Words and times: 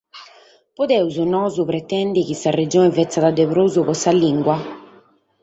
Podimus, 0.79 1.19
nois, 1.33 1.59
pretèndere 1.67 2.25
chi 2.27 2.35
sa 2.41 2.51
Regione 2.59 2.95
fatzat 2.97 3.33
de 3.37 3.45
prus 3.51 3.73
pro 3.83 3.93
sa 4.01 4.11
limba? 4.21 4.55